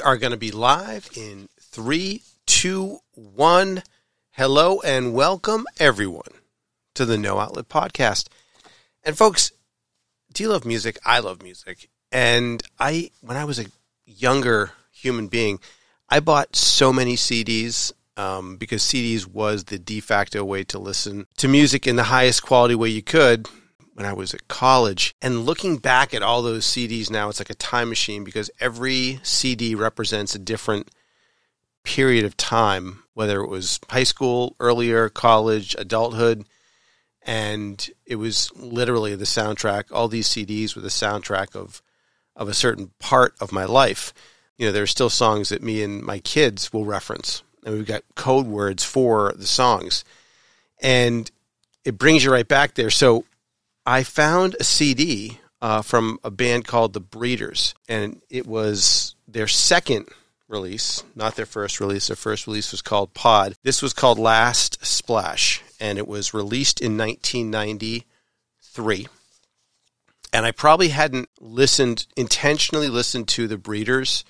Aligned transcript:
Are 0.00 0.16
going 0.16 0.32
to 0.32 0.38
be 0.38 0.50
live 0.50 1.10
in 1.14 1.48
three, 1.60 2.22
two, 2.46 2.98
one. 3.12 3.82
Hello 4.30 4.80
and 4.80 5.12
welcome 5.12 5.66
everyone 5.78 6.32
to 6.94 7.04
the 7.04 7.18
No 7.18 7.38
Outlet 7.38 7.68
Podcast. 7.68 8.28
And 9.04 9.16
folks, 9.16 9.52
do 10.32 10.42
you 10.42 10.48
love 10.48 10.64
music? 10.64 10.98
I 11.04 11.18
love 11.18 11.42
music. 11.42 11.90
And 12.10 12.62
I, 12.78 13.10
when 13.20 13.36
I 13.36 13.44
was 13.44 13.58
a 13.58 13.66
younger 14.06 14.72
human 14.90 15.28
being, 15.28 15.60
I 16.08 16.20
bought 16.20 16.56
so 16.56 16.92
many 16.92 17.16
CDs 17.16 17.92
um, 18.16 18.56
because 18.56 18.82
CDs 18.82 19.26
was 19.26 19.64
the 19.64 19.78
de 19.78 20.00
facto 20.00 20.44
way 20.44 20.64
to 20.64 20.78
listen 20.78 21.26
to 21.36 21.48
music 21.48 21.86
in 21.86 21.96
the 21.96 22.04
highest 22.04 22.42
quality 22.42 22.74
way 22.74 22.88
you 22.88 23.02
could 23.02 23.48
when 24.00 24.08
I 24.08 24.14
was 24.14 24.32
at 24.32 24.48
college. 24.48 25.14
And 25.20 25.44
looking 25.44 25.76
back 25.76 26.14
at 26.14 26.22
all 26.22 26.40
those 26.40 26.64
CDs 26.64 27.10
now, 27.10 27.28
it's 27.28 27.38
like 27.38 27.50
a 27.50 27.54
time 27.54 27.90
machine 27.90 28.24
because 28.24 28.50
every 28.58 29.20
CD 29.22 29.74
represents 29.74 30.34
a 30.34 30.38
different 30.38 30.90
period 31.84 32.24
of 32.24 32.34
time, 32.34 33.02
whether 33.12 33.42
it 33.42 33.50
was 33.50 33.78
high 33.90 34.04
school, 34.04 34.56
earlier, 34.58 35.10
college, 35.10 35.76
adulthood. 35.78 36.46
And 37.26 37.90
it 38.06 38.16
was 38.16 38.50
literally 38.56 39.14
the 39.16 39.26
soundtrack. 39.26 39.92
All 39.92 40.08
these 40.08 40.28
CDs 40.28 40.74
were 40.74 40.80
the 40.80 40.88
soundtrack 40.88 41.54
of, 41.54 41.82
of 42.34 42.48
a 42.48 42.54
certain 42.54 42.92
part 43.00 43.34
of 43.38 43.52
my 43.52 43.66
life. 43.66 44.14
You 44.56 44.64
know, 44.64 44.72
there 44.72 44.84
are 44.84 44.86
still 44.86 45.10
songs 45.10 45.50
that 45.50 45.62
me 45.62 45.82
and 45.82 46.02
my 46.02 46.20
kids 46.20 46.72
will 46.72 46.86
reference, 46.86 47.42
and 47.66 47.74
we've 47.74 47.86
got 47.86 48.04
code 48.14 48.46
words 48.46 48.82
for 48.82 49.34
the 49.36 49.46
songs. 49.46 50.06
And 50.80 51.30
it 51.84 51.98
brings 51.98 52.24
you 52.24 52.32
right 52.32 52.48
back 52.48 52.74
there. 52.74 52.88
So 52.88 53.26
I 53.86 54.02
found 54.02 54.56
a 54.60 54.64
CD 54.64 55.38
uh, 55.60 55.82
from 55.82 56.18
a 56.24 56.30
band 56.30 56.66
called 56.66 56.92
The 56.92 57.00
Breeders, 57.00 57.74
and 57.88 58.20
it 58.30 58.46
was 58.46 59.14
their 59.26 59.46
second 59.46 60.08
release, 60.48 61.04
not 61.14 61.36
their 61.36 61.46
first 61.46 61.80
release. 61.80 62.08
Their 62.08 62.16
first 62.16 62.46
release 62.46 62.72
was 62.72 62.82
called 62.82 63.14
Pod. 63.14 63.54
This 63.62 63.82
was 63.82 63.92
called 63.92 64.18
Last 64.18 64.84
Splash, 64.84 65.62
and 65.78 65.98
it 65.98 66.08
was 66.08 66.34
released 66.34 66.80
in 66.80 66.98
1993. 66.98 69.06
And 70.32 70.46
I 70.46 70.52
probably 70.52 70.88
hadn't 70.88 71.28
listened, 71.40 72.06
intentionally 72.16 72.88
listened 72.88 73.28
to 73.28 73.48
The 73.48 73.58
Breeders 73.58 74.24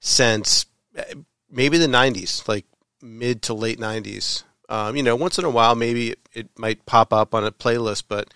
since 0.00 0.66
eh, 0.96 1.14
maybe 1.50 1.78
the 1.78 1.86
90s, 1.86 2.46
like 2.48 2.66
mid 3.00 3.42
to 3.42 3.54
late 3.54 3.78
90s. 3.78 4.42
Um, 4.68 4.96
you 4.96 5.02
know, 5.02 5.16
once 5.16 5.38
in 5.38 5.44
a 5.44 5.50
while, 5.50 5.74
maybe 5.74 6.10
it, 6.10 6.18
it 6.32 6.48
might 6.58 6.86
pop 6.86 7.12
up 7.12 7.34
on 7.34 7.44
a 7.44 7.52
playlist, 7.52 8.04
but 8.08 8.32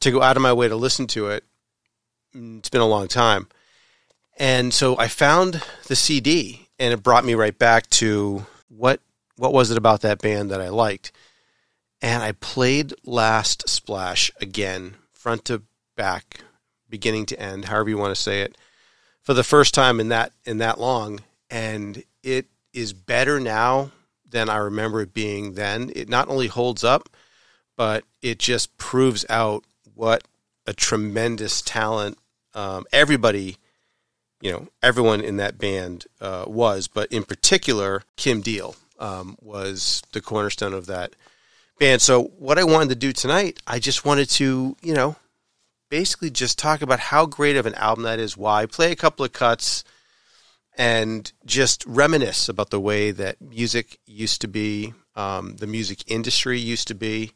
to 0.00 0.10
go 0.10 0.22
out 0.22 0.36
of 0.36 0.42
my 0.42 0.52
way 0.52 0.68
to 0.68 0.76
listen 0.76 1.06
to 1.08 1.28
it, 1.28 1.44
it's 2.32 2.70
been 2.70 2.80
a 2.80 2.86
long 2.86 3.08
time. 3.08 3.48
And 4.38 4.72
so 4.72 4.98
I 4.98 5.08
found 5.08 5.62
the 5.86 5.96
CD 5.96 6.68
and 6.78 6.92
it 6.92 7.02
brought 7.02 7.24
me 7.24 7.34
right 7.34 7.56
back 7.56 7.88
to 7.90 8.46
what 8.68 9.00
what 9.36 9.52
was 9.52 9.70
it 9.70 9.78
about 9.78 10.02
that 10.02 10.20
band 10.20 10.50
that 10.50 10.60
I 10.60 10.68
liked. 10.68 11.12
And 12.02 12.22
I 12.22 12.32
played 12.32 12.94
Last 13.04 13.68
Splash 13.68 14.30
again, 14.40 14.96
front 15.12 15.46
to 15.46 15.62
back, 15.96 16.40
beginning 16.88 17.26
to 17.26 17.40
end, 17.40 17.66
however 17.66 17.90
you 17.90 17.98
want 17.98 18.14
to 18.14 18.20
say 18.20 18.42
it, 18.42 18.56
for 19.22 19.34
the 19.34 19.44
first 19.44 19.74
time 19.74 20.00
in 20.00 20.08
that 20.08 20.32
in 20.44 20.58
that 20.58 20.80
long. 20.80 21.20
And 21.50 22.02
it 22.22 22.46
is 22.72 22.92
better 22.92 23.40
now 23.40 23.92
than 24.28 24.48
I 24.48 24.56
remember 24.56 25.02
it 25.02 25.12
being 25.12 25.54
then. 25.54 25.90
It 25.94 26.08
not 26.08 26.28
only 26.28 26.46
holds 26.46 26.84
up, 26.84 27.08
but 27.76 28.04
it 28.22 28.38
just 28.38 28.76
proves 28.78 29.26
out 29.28 29.64
what 30.00 30.24
a 30.66 30.72
tremendous 30.72 31.60
talent 31.60 32.16
um, 32.54 32.86
everybody, 32.90 33.58
you 34.40 34.50
know, 34.50 34.68
everyone 34.82 35.20
in 35.20 35.36
that 35.36 35.58
band 35.58 36.06
uh, 36.22 36.44
was, 36.46 36.88
but 36.88 37.12
in 37.12 37.22
particular, 37.22 38.02
Kim 38.16 38.40
Deal 38.40 38.76
um, 38.98 39.36
was 39.42 40.02
the 40.12 40.22
cornerstone 40.22 40.72
of 40.72 40.86
that 40.86 41.14
band. 41.78 42.00
So, 42.00 42.24
what 42.38 42.58
I 42.58 42.64
wanted 42.64 42.88
to 42.88 42.94
do 42.94 43.12
tonight, 43.12 43.60
I 43.66 43.78
just 43.78 44.06
wanted 44.06 44.30
to, 44.30 44.74
you 44.80 44.94
know, 44.94 45.16
basically 45.90 46.30
just 46.30 46.58
talk 46.58 46.80
about 46.80 46.98
how 46.98 47.26
great 47.26 47.56
of 47.56 47.66
an 47.66 47.74
album 47.74 48.04
that 48.04 48.18
is, 48.18 48.38
why, 48.38 48.64
play 48.64 48.92
a 48.92 48.96
couple 48.96 49.26
of 49.26 49.34
cuts, 49.34 49.84
and 50.78 51.30
just 51.44 51.84
reminisce 51.84 52.48
about 52.48 52.70
the 52.70 52.80
way 52.80 53.10
that 53.10 53.38
music 53.38 53.98
used 54.06 54.40
to 54.40 54.48
be, 54.48 54.94
um, 55.14 55.56
the 55.56 55.66
music 55.66 56.10
industry 56.10 56.58
used 56.58 56.88
to 56.88 56.94
be 56.94 57.32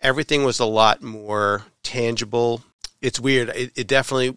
everything 0.00 0.44
was 0.44 0.60
a 0.60 0.66
lot 0.66 1.02
more 1.02 1.64
tangible. 1.82 2.62
It's 3.00 3.20
weird. 3.20 3.50
It, 3.50 3.72
it, 3.76 3.86
definitely 3.86 4.36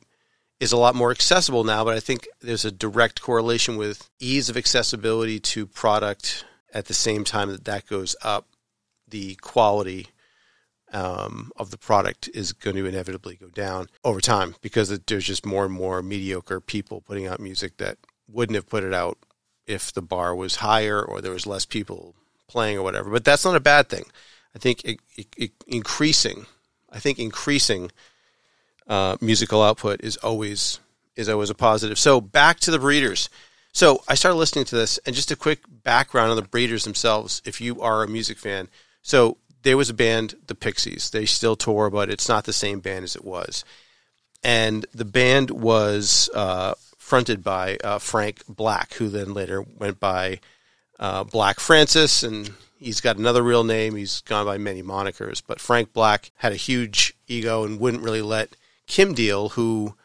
is 0.59 0.71
a 0.71 0.77
lot 0.77 0.95
more 0.95 1.11
accessible 1.11 1.63
now, 1.63 1.83
but 1.83 1.95
I 1.95 1.99
think 1.99 2.27
there's 2.41 2.65
a 2.65 2.71
direct 2.71 3.21
correlation 3.21 3.77
with 3.77 4.09
ease 4.19 4.49
of 4.49 4.57
accessibility 4.57 5.39
to 5.39 5.65
product 5.65 6.45
at 6.73 6.85
the 6.85 6.93
same 6.93 7.23
time 7.23 7.49
that 7.49 7.65
that 7.65 7.87
goes 7.87 8.15
up. 8.21 8.47
The 9.07 9.35
quality 9.35 10.07
um, 10.93 11.51
of 11.55 11.71
the 11.71 11.77
product 11.77 12.29
is 12.33 12.53
going 12.53 12.75
to 12.75 12.85
inevitably 12.85 13.35
go 13.35 13.47
down 13.47 13.87
over 14.03 14.21
time 14.21 14.55
because 14.61 14.97
there's 15.07 15.25
just 15.25 15.45
more 15.45 15.65
and 15.65 15.73
more 15.73 16.01
mediocre 16.01 16.61
people 16.61 17.01
putting 17.01 17.27
out 17.27 17.39
music 17.39 17.77
that 17.77 17.97
wouldn't 18.27 18.55
have 18.55 18.69
put 18.69 18.83
it 18.83 18.93
out 18.93 19.17
if 19.67 19.91
the 19.91 20.01
bar 20.01 20.35
was 20.35 20.57
higher 20.57 21.01
or 21.01 21.21
there 21.21 21.31
was 21.31 21.47
less 21.47 21.65
people 21.65 22.15
playing 22.47 22.77
or 22.77 22.83
whatever. 22.83 23.09
But 23.09 23.23
that's 23.23 23.45
not 23.45 23.55
a 23.55 23.61
bad 23.61 23.89
thing. 23.89 24.05
I 24.55 24.59
think 24.59 24.83
it, 24.83 24.99
it, 25.15 25.27
it 25.37 25.51
increasing, 25.67 26.45
I 26.91 26.99
think 26.99 27.19
increasing 27.19 27.91
uh, 28.87 29.15
musical 29.21 29.61
output 29.61 30.01
is 30.03 30.17
always 30.17 30.79
is 31.15 31.29
always 31.29 31.49
a 31.49 31.55
positive. 31.55 31.99
So 31.99 32.21
back 32.21 32.59
to 32.61 32.71
the 32.71 32.79
breeders. 32.79 33.29
So 33.73 34.03
I 34.07 34.15
started 34.15 34.37
listening 34.37 34.65
to 34.65 34.75
this, 34.75 34.97
and 35.05 35.15
just 35.15 35.31
a 35.31 35.35
quick 35.35 35.59
background 35.67 36.29
on 36.29 36.35
the 36.35 36.41
breeders 36.41 36.83
themselves. 36.83 37.41
If 37.45 37.61
you 37.61 37.81
are 37.81 38.03
a 38.03 38.07
music 38.07 38.37
fan, 38.37 38.67
so 39.01 39.37
there 39.63 39.77
was 39.77 39.89
a 39.89 39.93
band, 39.93 40.35
the 40.47 40.55
Pixies. 40.55 41.09
They 41.09 41.25
still 41.25 41.55
tour, 41.55 41.89
but 41.89 42.09
it's 42.09 42.27
not 42.27 42.45
the 42.45 42.53
same 42.53 42.79
band 42.79 43.03
as 43.03 43.15
it 43.15 43.23
was. 43.23 43.63
And 44.43 44.85
the 44.93 45.05
band 45.05 45.51
was 45.51 46.29
uh, 46.33 46.73
fronted 46.97 47.43
by 47.43 47.77
uh, 47.83 47.99
Frank 47.99 48.43
Black, 48.47 48.93
who 48.95 49.07
then 49.07 49.33
later 49.33 49.61
went 49.61 49.99
by 49.99 50.39
uh, 50.99 51.23
Black 51.23 51.59
Francis, 51.59 52.23
and 52.23 52.51
He's 52.81 52.99
got 52.99 53.17
another 53.17 53.43
real 53.43 53.63
name. 53.63 53.95
He's 53.95 54.21
gone 54.21 54.45
by 54.45 54.57
many 54.57 54.81
monikers, 54.81 55.43
but 55.45 55.59
Frank 55.59 55.93
Black 55.93 56.31
had 56.37 56.51
a 56.51 56.55
huge 56.55 57.13
ego 57.27 57.63
and 57.63 57.79
wouldn't 57.79 58.01
really 58.01 58.23
let 58.23 58.55
Kim 58.87 59.13
Deal, 59.13 59.49
who 59.49 59.95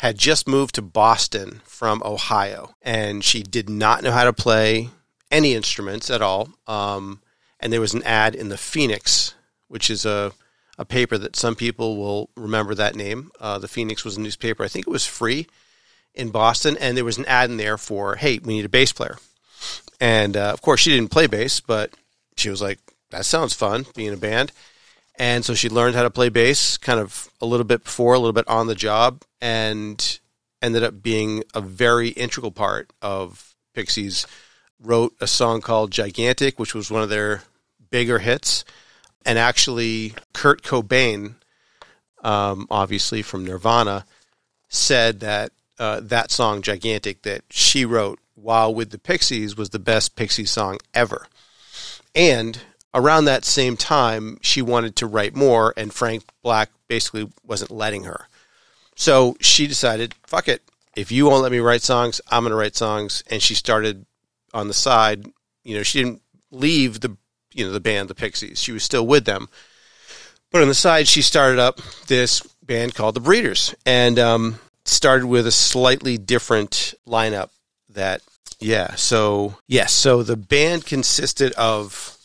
had 0.00 0.18
just 0.18 0.48
moved 0.48 0.74
to 0.74 0.82
Boston 0.82 1.60
from 1.64 2.02
Ohio, 2.04 2.74
and 2.82 3.22
she 3.22 3.44
did 3.44 3.70
not 3.70 4.02
know 4.02 4.10
how 4.10 4.24
to 4.24 4.32
play 4.32 4.90
any 5.30 5.54
instruments 5.54 6.10
at 6.10 6.20
all. 6.20 6.48
Um, 6.66 7.20
and 7.60 7.72
there 7.72 7.80
was 7.80 7.94
an 7.94 8.02
ad 8.02 8.34
in 8.34 8.48
the 8.48 8.58
Phoenix, 8.58 9.34
which 9.68 9.88
is 9.88 10.04
a 10.04 10.32
a 10.76 10.84
paper 10.84 11.18
that 11.18 11.36
some 11.36 11.56
people 11.56 11.96
will 11.96 12.30
remember 12.36 12.74
that 12.74 12.94
name. 12.94 13.32
Uh, 13.40 13.58
the 13.58 13.66
Phoenix 13.68 14.04
was 14.04 14.16
a 14.16 14.20
newspaper. 14.20 14.62
I 14.62 14.68
think 14.68 14.86
it 14.86 14.90
was 14.90 15.04
free 15.04 15.48
in 16.14 16.30
Boston, 16.30 16.76
and 16.80 16.96
there 16.96 17.04
was 17.04 17.18
an 17.18 17.26
ad 17.26 17.50
in 17.50 17.56
there 17.58 17.76
for, 17.78 18.16
"Hey, 18.16 18.38
we 18.38 18.54
need 18.54 18.64
a 18.64 18.68
bass 18.68 18.92
player." 18.92 19.18
And 20.00 20.36
uh, 20.36 20.52
of 20.52 20.62
course, 20.62 20.80
she 20.80 20.90
didn't 20.90 21.10
play 21.10 21.26
bass, 21.26 21.60
but 21.60 21.92
she 22.38 22.50
was 22.50 22.62
like, 22.62 22.78
that 23.10 23.24
sounds 23.24 23.54
fun, 23.54 23.86
being 23.94 24.12
a 24.12 24.16
band. 24.16 24.52
And 25.18 25.44
so 25.44 25.54
she 25.54 25.68
learned 25.68 25.96
how 25.96 26.02
to 26.02 26.10
play 26.10 26.28
bass 26.28 26.76
kind 26.76 27.00
of 27.00 27.28
a 27.40 27.46
little 27.46 27.64
bit 27.64 27.84
before, 27.84 28.14
a 28.14 28.18
little 28.18 28.32
bit 28.32 28.46
on 28.48 28.66
the 28.66 28.74
job, 28.74 29.22
and 29.40 30.20
ended 30.62 30.82
up 30.82 31.02
being 31.02 31.42
a 31.54 31.60
very 31.60 32.10
integral 32.10 32.52
part 32.52 32.92
of 33.02 33.54
Pixies. 33.74 34.26
Wrote 34.80 35.14
a 35.20 35.26
song 35.26 35.60
called 35.60 35.90
Gigantic, 35.90 36.58
which 36.58 36.74
was 36.74 36.90
one 36.90 37.02
of 37.02 37.08
their 37.08 37.42
bigger 37.90 38.20
hits. 38.20 38.64
And 39.26 39.38
actually, 39.38 40.14
Kurt 40.32 40.62
Cobain, 40.62 41.34
um, 42.22 42.68
obviously 42.70 43.22
from 43.22 43.44
Nirvana, 43.44 44.04
said 44.68 45.20
that 45.20 45.50
uh, 45.80 46.00
that 46.04 46.30
song, 46.30 46.62
Gigantic, 46.62 47.22
that 47.22 47.42
she 47.50 47.84
wrote 47.84 48.20
while 48.36 48.72
with 48.72 48.90
the 48.90 48.98
Pixies 48.98 49.56
was 49.56 49.70
the 49.70 49.78
best 49.78 50.16
Pixies 50.16 50.50
song 50.50 50.78
ever. 50.94 51.26
And 52.18 52.58
around 52.92 53.26
that 53.26 53.44
same 53.44 53.76
time, 53.76 54.38
she 54.42 54.60
wanted 54.60 54.96
to 54.96 55.06
write 55.06 55.36
more, 55.36 55.72
and 55.76 55.94
Frank 55.94 56.24
Black 56.42 56.70
basically 56.88 57.30
wasn't 57.44 57.70
letting 57.70 58.04
her. 58.04 58.26
So 58.96 59.36
she 59.40 59.68
decided, 59.68 60.14
fuck 60.26 60.48
it. 60.48 60.62
If 60.96 61.12
you 61.12 61.26
won't 61.26 61.44
let 61.44 61.52
me 61.52 61.60
write 61.60 61.82
songs, 61.82 62.20
I'm 62.28 62.42
going 62.42 62.50
to 62.50 62.56
write 62.56 62.74
songs. 62.74 63.22
And 63.30 63.40
she 63.40 63.54
started 63.54 64.04
on 64.52 64.66
the 64.66 64.74
side. 64.74 65.26
You 65.62 65.76
know, 65.76 65.84
she 65.84 66.02
didn't 66.02 66.20
leave 66.50 67.00
the 67.00 67.16
you 67.54 67.64
know 67.64 67.72
the 67.72 67.80
band, 67.80 68.08
the 68.08 68.14
Pixies. 68.14 68.60
She 68.60 68.72
was 68.72 68.82
still 68.82 69.06
with 69.06 69.24
them, 69.24 69.48
but 70.50 70.62
on 70.62 70.68
the 70.68 70.74
side, 70.74 71.08
she 71.08 71.22
started 71.22 71.58
up 71.58 71.80
this 72.06 72.40
band 72.62 72.94
called 72.94 73.14
the 73.14 73.20
Breeders, 73.20 73.74
and 73.86 74.18
um, 74.18 74.58
started 74.84 75.26
with 75.26 75.46
a 75.46 75.52
slightly 75.52 76.18
different 76.18 76.94
lineup 77.06 77.50
that 77.90 78.22
yeah. 78.60 78.94
So 78.94 79.56
yes. 79.66 79.92
So 79.92 80.22
the 80.22 80.36
band 80.36 80.86
consisted 80.86 81.52
of 81.52 82.16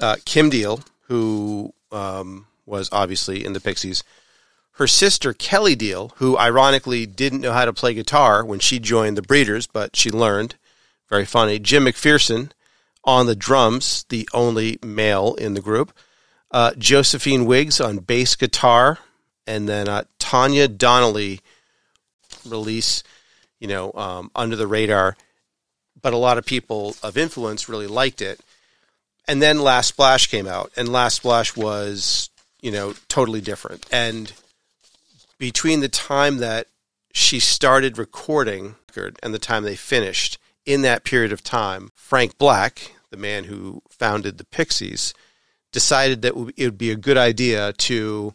uh, 0.00 0.16
Kim 0.24 0.50
Deal, 0.50 0.80
who 1.08 1.72
um, 1.92 2.46
was 2.64 2.88
obviously 2.92 3.44
in 3.44 3.52
the 3.52 3.60
Pixies. 3.60 4.02
her 4.72 4.86
sister 4.86 5.32
Kelly 5.32 5.74
Deal, 5.74 6.12
who 6.16 6.36
ironically 6.36 7.06
didn't 7.06 7.40
know 7.40 7.52
how 7.52 7.64
to 7.64 7.72
play 7.72 7.94
guitar 7.94 8.44
when 8.44 8.58
she 8.58 8.78
joined 8.78 9.16
the 9.16 9.22
Breeders, 9.22 9.66
but 9.66 9.96
she 9.96 10.10
learned. 10.10 10.56
Very 11.08 11.24
funny. 11.24 11.58
Jim 11.58 11.84
Macpherson 11.84 12.52
on 13.04 13.26
the 13.26 13.36
drums, 13.36 14.04
the 14.08 14.28
only 14.34 14.78
male 14.84 15.34
in 15.36 15.54
the 15.54 15.62
group. 15.62 15.92
Uh, 16.50 16.72
Josephine 16.76 17.46
Wiggs 17.46 17.80
on 17.80 17.98
bass 17.98 18.34
guitar, 18.36 18.98
and 19.46 19.68
then 19.68 19.88
uh, 19.88 20.04
Tanya 20.18 20.68
Donelly 20.68 21.40
release, 22.44 23.02
you 23.60 23.68
know, 23.68 23.92
um, 23.94 24.30
under 24.34 24.56
the 24.56 24.66
radar, 24.66 25.16
but 26.00 26.12
a 26.12 26.18
lot 26.18 26.38
of 26.38 26.46
people 26.46 26.96
of 27.02 27.16
influence 27.16 27.68
really 27.68 27.86
liked 27.86 28.22
it. 28.22 28.40
And 29.28 29.42
then 29.42 29.60
Last 29.60 29.88
Splash 29.88 30.28
came 30.28 30.46
out, 30.46 30.70
and 30.76 30.88
Last 30.88 31.16
Splash 31.16 31.56
was, 31.56 32.30
you 32.60 32.70
know, 32.70 32.94
totally 33.08 33.40
different. 33.40 33.84
And 33.90 34.32
between 35.38 35.80
the 35.80 35.88
time 35.88 36.38
that 36.38 36.68
she 37.12 37.40
started 37.40 37.98
recording 37.98 38.76
and 39.22 39.34
the 39.34 39.38
time 39.38 39.62
they 39.62 39.76
finished, 39.76 40.38
in 40.66 40.82
that 40.82 41.04
period 41.04 41.32
of 41.32 41.44
time, 41.44 41.90
Frank 41.94 42.36
Black, 42.38 42.92
the 43.10 43.16
man 43.16 43.44
who 43.44 43.82
founded 43.88 44.36
the 44.36 44.44
Pixies, 44.44 45.14
decided 45.72 46.22
that 46.22 46.34
it 46.56 46.64
would 46.64 46.78
be 46.78 46.90
a 46.90 46.96
good 46.96 47.16
idea 47.16 47.72
to 47.74 48.34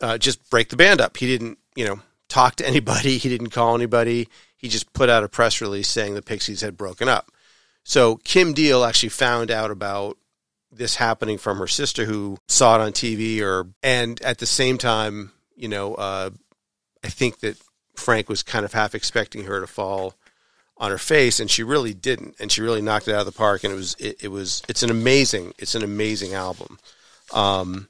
uh, 0.00 0.18
just 0.18 0.48
break 0.50 0.68
the 0.68 0.76
band 0.76 1.00
up. 1.00 1.16
He 1.16 1.26
didn't, 1.26 1.58
you 1.74 1.86
know, 1.86 2.00
talk 2.28 2.56
to 2.56 2.66
anybody. 2.68 3.18
He 3.18 3.28
didn't 3.28 3.50
call 3.50 3.74
anybody. 3.74 4.28
He 4.58 4.68
just 4.68 4.92
put 4.92 5.08
out 5.08 5.24
a 5.24 5.28
press 5.28 5.60
release 5.60 5.88
saying 5.88 6.14
the 6.14 6.22
Pixies 6.22 6.60
had 6.60 6.76
broken 6.76 7.08
up. 7.08 7.30
So 7.84 8.16
Kim 8.16 8.52
Deal 8.52 8.84
actually 8.84 9.08
found 9.08 9.50
out 9.50 9.70
about 9.70 10.18
this 10.70 10.96
happening 10.96 11.38
from 11.38 11.56
her 11.58 11.66
sister 11.66 12.04
who 12.04 12.36
saw 12.48 12.74
it 12.74 12.82
on 12.82 12.92
TV 12.92 13.40
or 13.40 13.68
and 13.82 14.20
at 14.20 14.38
the 14.38 14.46
same 14.46 14.76
time, 14.76 15.32
you 15.56 15.68
know, 15.68 15.94
uh, 15.94 16.30
I 17.02 17.08
think 17.08 17.40
that 17.40 17.56
Frank 17.96 18.28
was 18.28 18.42
kind 18.42 18.64
of 18.64 18.74
half 18.74 18.94
expecting 18.94 19.44
her 19.44 19.60
to 19.60 19.66
fall 19.66 20.14
on 20.76 20.90
her 20.90 20.98
face 20.98 21.40
and 21.40 21.50
she 21.50 21.62
really 21.62 21.92
didn't 21.92 22.36
and 22.38 22.52
she 22.52 22.62
really 22.62 22.80
knocked 22.82 23.08
it 23.08 23.14
out 23.14 23.20
of 23.20 23.26
the 23.26 23.32
park 23.32 23.64
and 23.64 23.72
it 23.72 23.76
was 23.76 23.96
it, 23.98 24.24
it 24.24 24.28
was 24.28 24.62
it's 24.68 24.82
an 24.82 24.90
amazing 24.90 25.52
it's 25.58 25.74
an 25.74 25.82
amazing 25.82 26.34
album 26.34 26.78
um, 27.32 27.88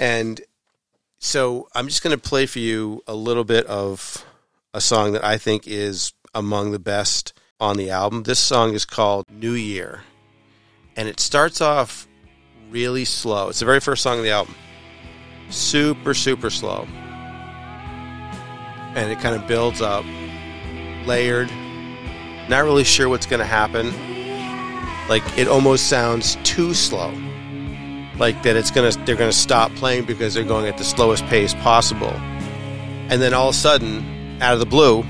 and 0.00 0.40
so 1.18 1.68
i'm 1.74 1.86
just 1.86 2.02
going 2.02 2.16
to 2.16 2.28
play 2.28 2.46
for 2.46 2.60
you 2.60 3.02
a 3.06 3.14
little 3.14 3.44
bit 3.44 3.66
of 3.66 4.24
a 4.74 4.80
song 4.80 5.12
that 5.12 5.24
i 5.24 5.38
think 5.38 5.66
is 5.66 6.12
among 6.34 6.72
the 6.72 6.78
best 6.78 7.32
on 7.58 7.78
the 7.78 7.90
album 7.90 8.24
this 8.24 8.38
song 8.38 8.74
is 8.74 8.84
called 8.84 9.24
new 9.30 9.52
year 9.52 10.02
and 10.96 11.08
it 11.08 11.18
starts 11.18 11.62
off 11.62 12.06
really 12.68 13.06
slow 13.06 13.48
it's 13.48 13.60
the 13.60 13.64
very 13.64 13.80
first 13.80 14.02
song 14.02 14.18
of 14.18 14.24
the 14.24 14.30
album 14.30 14.54
super 15.48 16.12
super 16.12 16.50
slow 16.50 16.86
and 18.94 19.10
it 19.10 19.18
kind 19.20 19.34
of 19.34 19.46
builds 19.48 19.80
up 19.80 20.04
layered 21.06 21.50
not 22.48 22.64
really 22.64 22.84
sure 22.84 23.08
what's 23.08 23.26
going 23.26 23.40
to 23.40 23.46
happen. 23.46 23.92
Like 25.08 25.22
it 25.38 25.48
almost 25.48 25.88
sounds 25.88 26.36
too 26.44 26.74
slow. 26.74 27.10
Like 28.18 28.42
that 28.42 28.56
it's 28.56 28.70
going 28.70 28.90
to 28.90 28.98
they're 29.00 29.16
going 29.16 29.30
to 29.30 29.36
stop 29.36 29.72
playing 29.72 30.04
because 30.04 30.34
they're 30.34 30.44
going 30.44 30.66
at 30.66 30.78
the 30.78 30.84
slowest 30.84 31.24
pace 31.26 31.54
possible. 31.54 32.12
And 33.10 33.20
then 33.20 33.34
all 33.34 33.48
of 33.48 33.54
a 33.54 33.58
sudden, 33.58 34.04
out 34.44 34.52
of 34.52 34.60
the 34.60 34.66
blue, 34.66 35.02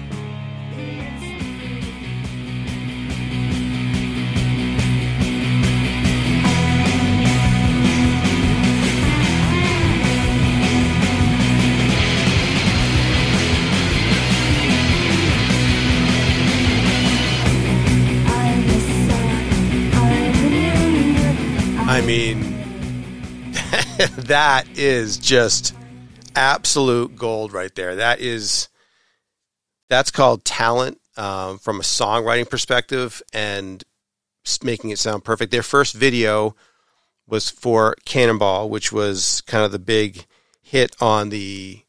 I 21.87 22.01
mean, 22.07 22.41
that 24.17 24.67
is 24.77 25.19
just 25.19 25.75
absolute 26.37 27.17
gold 27.17 27.53
right 27.53 27.75
there. 27.75 27.97
That 27.97 28.21
is 28.21 28.69
that's 29.89 30.11
called 30.11 30.45
talent 30.45 31.01
um, 31.17 31.59
from 31.59 31.79
a 31.79 31.83
songwriting 31.83 32.49
perspective 32.49 33.23
and 33.33 33.85
making 34.63 34.91
it 34.91 34.99
sound 34.99 35.25
perfect. 35.25 35.53
Their 35.53 35.63
first 35.63 35.95
video 35.95 36.55
was 37.27 37.51
for 37.51 37.97
Cannonball, 38.05 38.69
which 38.69 38.93
was 38.93 39.41
kind 39.43 39.65
of 39.65 39.73
the 39.73 39.79
big 39.79 40.27
hit 40.63 40.95
on 41.01 41.29
the 41.29 41.83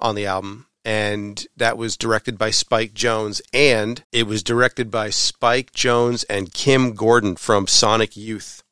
on 0.00 0.14
the 0.14 0.26
album 0.26 0.66
and 0.84 1.46
that 1.56 1.76
was 1.76 1.96
directed 1.96 2.38
by 2.38 2.50
Spike 2.50 2.94
Jonze 2.94 3.40
and 3.52 4.02
it 4.12 4.26
was 4.26 4.42
directed 4.42 4.90
by 4.90 5.10
Spike 5.10 5.72
Jonze 5.72 6.24
and 6.30 6.54
Kim 6.54 6.94
Gordon 6.94 7.36
from 7.36 7.66
Sonic 7.66 8.16
Youth. 8.16 8.62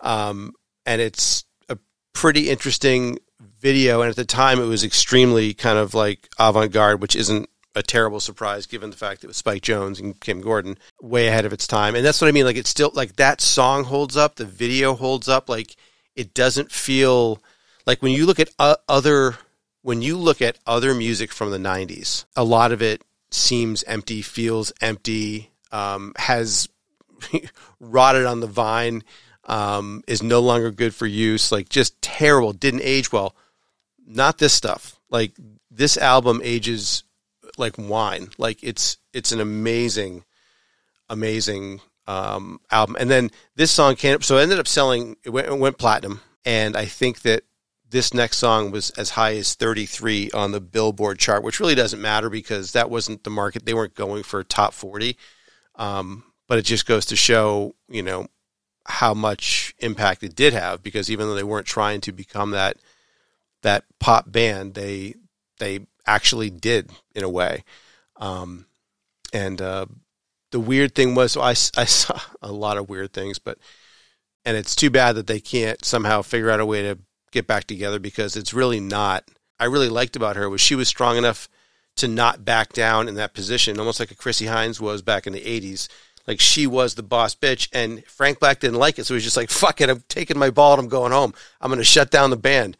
Um, 0.00 0.52
and 0.86 1.00
it's 1.00 1.44
a 1.68 1.76
pretty 2.12 2.50
interesting 2.50 3.18
video. 3.60 4.00
And 4.00 4.10
at 4.10 4.16
the 4.16 4.24
time, 4.24 4.60
it 4.60 4.66
was 4.66 4.84
extremely 4.84 5.52
kind 5.54 5.78
of 5.78 5.92
like 5.92 6.28
avant 6.38 6.72
garde, 6.72 7.02
which 7.02 7.16
isn't 7.16 7.48
a 7.80 7.82
terrible 7.82 8.20
surprise 8.20 8.66
given 8.66 8.90
the 8.90 8.96
fact 8.96 9.20
that 9.20 9.26
it 9.26 9.28
was 9.28 9.38
Spike 9.38 9.62
Jonze 9.62 9.98
and 9.98 10.20
Kim 10.20 10.40
Gordon 10.40 10.78
way 11.00 11.26
ahead 11.26 11.44
of 11.44 11.52
its 11.52 11.66
time. 11.66 11.96
And 11.96 12.04
that's 12.04 12.20
what 12.20 12.28
I 12.28 12.32
mean. 12.32 12.44
Like 12.44 12.56
it's 12.56 12.70
still 12.70 12.92
like 12.94 13.16
that 13.16 13.40
song 13.40 13.84
holds 13.84 14.16
up, 14.16 14.36
the 14.36 14.44
video 14.44 14.94
holds 14.94 15.28
up. 15.28 15.48
Like 15.48 15.74
it 16.14 16.34
doesn't 16.34 16.70
feel 16.70 17.42
like 17.86 18.02
when 18.02 18.12
you 18.12 18.26
look 18.26 18.38
at 18.38 18.50
uh, 18.58 18.76
other 18.88 19.36
when 19.82 20.02
you 20.02 20.16
look 20.16 20.42
at 20.42 20.58
other 20.66 20.94
music 20.94 21.32
from 21.32 21.50
the 21.50 21.58
90s, 21.58 22.26
a 22.36 22.44
lot 22.44 22.70
of 22.70 22.82
it 22.82 23.02
seems 23.30 23.82
empty, 23.84 24.20
feels 24.20 24.72
empty, 24.82 25.50
um, 25.72 26.12
has 26.16 26.68
rotted 27.80 28.26
on 28.26 28.40
the 28.40 28.46
vine 28.46 29.02
um, 29.44 30.04
is 30.06 30.22
no 30.22 30.40
longer 30.40 30.70
good 30.70 30.94
for 30.94 31.06
use. 31.06 31.50
Like 31.50 31.68
just 31.68 32.00
terrible. 32.02 32.52
Didn't 32.52 32.82
age 32.82 33.10
well. 33.10 33.34
Not 34.06 34.38
this 34.38 34.52
stuff. 34.52 35.00
Like 35.08 35.32
this 35.70 35.96
album 35.96 36.40
ages 36.44 37.04
like 37.60 37.76
wine. 37.78 38.30
Like 38.38 38.62
it's 38.62 38.96
it's 39.12 39.32
an 39.32 39.40
amazing, 39.40 40.24
amazing 41.08 41.80
um, 42.06 42.60
album. 42.70 42.96
And 42.98 43.10
then 43.10 43.30
this 43.54 43.70
song 43.70 43.96
came. 43.96 44.20
So 44.22 44.38
it 44.38 44.42
ended 44.42 44.58
up 44.58 44.68
selling. 44.68 45.16
It 45.24 45.30
went, 45.30 45.48
it 45.48 45.58
went 45.58 45.78
platinum. 45.78 46.20
And 46.44 46.76
I 46.76 46.86
think 46.86 47.22
that 47.22 47.44
this 47.88 48.14
next 48.14 48.38
song 48.38 48.70
was 48.70 48.90
as 48.90 49.10
high 49.10 49.36
as 49.36 49.54
33 49.54 50.30
on 50.32 50.52
the 50.52 50.60
Billboard 50.60 51.18
chart, 51.18 51.42
which 51.42 51.60
really 51.60 51.74
doesn't 51.74 52.00
matter 52.00 52.30
because 52.30 52.72
that 52.72 52.90
wasn't 52.90 53.24
the 53.24 53.30
market. 53.30 53.66
They 53.66 53.74
weren't 53.74 53.94
going 53.94 54.22
for 54.22 54.42
top 54.42 54.72
40. 54.74 55.16
Um, 55.74 56.24
but 56.48 56.58
it 56.58 56.62
just 56.62 56.86
goes 56.86 57.06
to 57.06 57.16
show, 57.16 57.74
you 57.88 58.02
know, 58.02 58.26
how 58.86 59.14
much 59.14 59.74
impact 59.78 60.22
it 60.22 60.34
did 60.34 60.52
have 60.52 60.82
because 60.82 61.10
even 61.10 61.26
though 61.26 61.34
they 61.34 61.44
weren't 61.44 61.66
trying 61.66 62.00
to 62.00 62.12
become 62.12 62.52
that 62.52 62.76
that 63.62 63.84
pop 63.98 64.30
band, 64.30 64.74
they 64.74 65.14
they 65.58 65.80
actually 66.14 66.50
did 66.50 66.90
in 67.14 67.24
a 67.24 67.28
way. 67.28 67.64
Um, 68.16 68.66
and 69.32 69.60
uh, 69.60 69.86
the 70.50 70.60
weird 70.60 70.94
thing 70.94 71.14
was, 71.14 71.32
so 71.32 71.40
I, 71.40 71.50
I 71.50 71.54
saw 71.54 72.20
a 72.42 72.52
lot 72.52 72.76
of 72.76 72.88
weird 72.88 73.12
things, 73.12 73.38
but 73.38 73.58
and 74.44 74.56
it's 74.56 74.74
too 74.74 74.90
bad 74.90 75.16
that 75.16 75.26
they 75.26 75.40
can't 75.40 75.84
somehow 75.84 76.22
figure 76.22 76.50
out 76.50 76.60
a 76.60 76.66
way 76.66 76.82
to 76.82 76.98
get 77.30 77.46
back 77.46 77.64
together 77.64 77.98
because 77.98 78.36
it's 78.36 78.54
really 78.54 78.80
not. 78.80 79.24
I 79.58 79.66
really 79.66 79.90
liked 79.90 80.16
about 80.16 80.36
her 80.36 80.48
was 80.48 80.60
she 80.60 80.74
was 80.74 80.88
strong 80.88 81.18
enough 81.18 81.48
to 81.96 82.08
not 82.08 82.44
back 82.44 82.72
down 82.72 83.08
in 83.08 83.16
that 83.16 83.34
position, 83.34 83.78
almost 83.78 84.00
like 84.00 84.10
a 84.10 84.14
Chrissie 84.14 84.46
Hynde 84.46 84.80
was 84.80 85.02
back 85.02 85.26
in 85.26 85.34
the 85.34 85.42
'80s 85.42 85.88
like 86.26 86.40
she 86.40 86.66
was 86.66 86.94
the 86.94 87.02
boss 87.02 87.34
bitch 87.34 87.68
and 87.72 88.04
Frank 88.06 88.38
Black 88.38 88.60
didn't 88.60 88.78
like 88.78 88.98
it. 88.98 89.04
So 89.04 89.14
he's 89.14 89.24
just 89.24 89.36
like, 89.36 89.50
fuck 89.50 89.80
it. 89.80 89.90
I'm 89.90 90.04
taking 90.08 90.38
my 90.38 90.50
ball 90.50 90.74
and 90.74 90.80
I'm 90.82 90.88
going 90.88 91.12
home. 91.12 91.34
I'm 91.60 91.70
going 91.70 91.78
to 91.78 91.84
shut 91.84 92.10
down 92.10 92.30
the 92.30 92.36
band. 92.36 92.76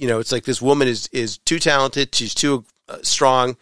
You 0.00 0.06
know, 0.06 0.18
it's 0.18 0.32
like 0.32 0.44
this 0.44 0.62
woman 0.62 0.88
is, 0.88 1.10
is 1.12 1.36
too 1.36 1.58
talented. 1.58 2.14
She's 2.14 2.32
too 2.32 2.64
uh, 2.88 2.96
strong 3.02 3.58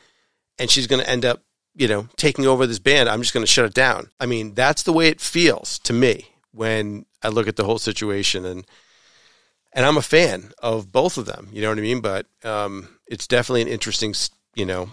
and 0.56 0.70
she's 0.70 0.86
going 0.86 1.02
to 1.02 1.10
end 1.10 1.24
up, 1.24 1.42
you 1.74 1.88
know, 1.88 2.06
taking 2.16 2.46
over 2.46 2.64
this 2.64 2.78
band. 2.78 3.08
I'm 3.08 3.22
just 3.22 3.34
going 3.34 3.44
to 3.44 3.50
shut 3.50 3.64
it 3.64 3.74
down. 3.74 4.10
I 4.20 4.26
mean, 4.26 4.54
that's 4.54 4.84
the 4.84 4.92
way 4.92 5.08
it 5.08 5.20
feels 5.20 5.80
to 5.80 5.92
me 5.92 6.26
when 6.52 7.06
I 7.24 7.28
look 7.28 7.48
at 7.48 7.56
the 7.56 7.64
whole 7.64 7.80
situation 7.80 8.44
and, 8.44 8.64
and 9.72 9.84
I'm 9.84 9.96
a 9.96 10.02
fan 10.02 10.52
of 10.62 10.92
both 10.92 11.18
of 11.18 11.26
them. 11.26 11.48
You 11.52 11.60
know 11.60 11.70
what 11.70 11.78
I 11.78 11.82
mean? 11.82 12.00
But, 12.00 12.26
um, 12.44 12.88
it's 13.08 13.26
definitely 13.26 13.62
an 13.62 13.68
interesting, 13.68 14.14
you 14.54 14.64
know, 14.64 14.90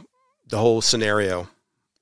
the 0.48 0.58
whole 0.58 0.82
scenario 0.82 1.48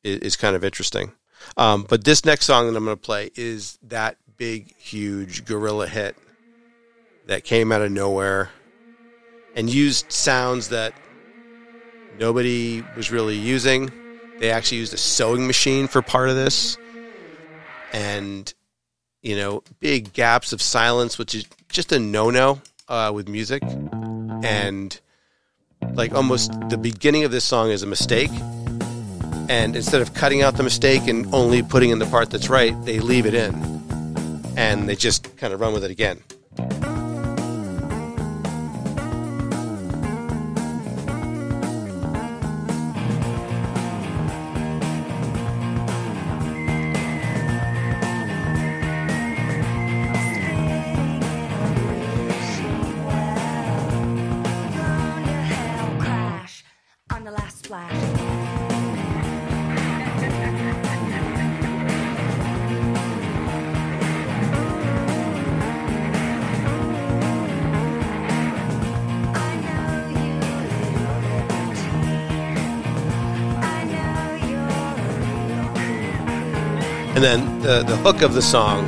is, 0.05 0.19
is 0.19 0.35
kind 0.37 0.55
of 0.55 0.63
interesting. 0.63 1.11
Um, 1.57 1.85
but 1.89 2.05
this 2.05 2.23
next 2.23 2.45
song 2.45 2.67
that 2.67 2.77
I'm 2.77 2.85
going 2.85 2.95
to 2.95 3.01
play 3.01 3.29
is 3.35 3.77
that 3.83 4.15
big, 4.37 4.73
huge 4.77 5.43
gorilla 5.43 5.87
hit 5.87 6.15
that 7.25 7.43
came 7.43 7.73
out 7.73 7.81
of 7.81 7.91
nowhere 7.91 8.49
and 9.55 9.69
used 9.71 10.11
sounds 10.11 10.69
that 10.69 10.93
nobody 12.19 12.83
was 12.95 13.11
really 13.11 13.35
using. 13.35 13.91
They 14.39 14.51
actually 14.51 14.79
used 14.79 14.93
a 14.93 14.97
sewing 14.97 15.47
machine 15.47 15.87
for 15.87 16.01
part 16.01 16.29
of 16.29 16.35
this. 16.35 16.77
And, 17.91 18.51
you 19.21 19.35
know, 19.35 19.63
big 19.79 20.13
gaps 20.13 20.53
of 20.53 20.61
silence, 20.61 21.17
which 21.17 21.35
is 21.35 21.45
just 21.69 21.91
a 21.91 21.99
no 21.99 22.29
no 22.29 22.61
uh, 22.87 23.11
with 23.13 23.27
music. 23.27 23.63
And 24.43 24.99
like 25.93 26.13
almost 26.13 26.51
the 26.69 26.77
beginning 26.77 27.23
of 27.23 27.31
this 27.31 27.43
song 27.43 27.69
is 27.69 27.83
a 27.83 27.87
mistake. 27.87 28.31
And 29.49 29.75
instead 29.75 30.01
of 30.01 30.13
cutting 30.13 30.41
out 30.41 30.57
the 30.57 30.63
mistake 30.63 31.07
and 31.07 31.31
only 31.33 31.61
putting 31.61 31.89
in 31.89 31.99
the 31.99 32.05
part 32.05 32.29
that's 32.29 32.49
right, 32.49 32.73
they 32.85 32.99
leave 32.99 33.25
it 33.25 33.33
in. 33.33 33.53
And 34.55 34.87
they 34.87 34.95
just 34.95 35.35
kind 35.37 35.53
of 35.53 35.59
run 35.59 35.73
with 35.73 35.83
it 35.83 35.91
again. 35.91 36.23
And 77.15 77.23
then 77.23 77.59
the, 77.61 77.83
the 77.83 77.95
hook 77.97 78.23
of 78.23 78.33
the 78.33 78.41
song, 78.41 78.85